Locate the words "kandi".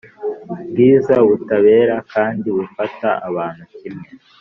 2.13-2.47